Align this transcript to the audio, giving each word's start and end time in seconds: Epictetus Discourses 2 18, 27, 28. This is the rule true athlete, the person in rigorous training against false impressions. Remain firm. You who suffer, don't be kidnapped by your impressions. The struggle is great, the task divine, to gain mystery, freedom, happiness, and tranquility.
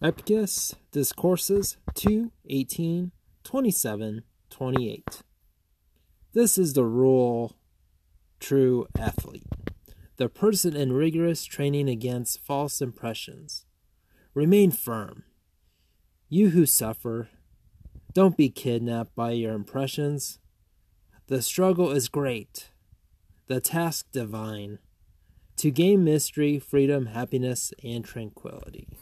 Epictetus 0.00 0.76
Discourses 0.92 1.76
2 1.94 2.30
18, 2.48 3.10
27, 3.42 4.22
28. 4.48 5.22
This 6.32 6.56
is 6.56 6.74
the 6.74 6.84
rule 6.84 7.56
true 8.38 8.86
athlete, 8.96 9.42
the 10.16 10.28
person 10.28 10.76
in 10.76 10.92
rigorous 10.92 11.44
training 11.44 11.88
against 11.88 12.40
false 12.40 12.80
impressions. 12.80 13.64
Remain 14.34 14.70
firm. 14.70 15.24
You 16.28 16.50
who 16.50 16.64
suffer, 16.64 17.30
don't 18.12 18.36
be 18.36 18.50
kidnapped 18.50 19.16
by 19.16 19.32
your 19.32 19.52
impressions. 19.52 20.38
The 21.26 21.42
struggle 21.42 21.90
is 21.90 22.08
great, 22.08 22.70
the 23.48 23.60
task 23.60 24.06
divine, 24.12 24.78
to 25.56 25.72
gain 25.72 26.04
mystery, 26.04 26.60
freedom, 26.60 27.06
happiness, 27.06 27.72
and 27.82 28.04
tranquility. 28.04 28.97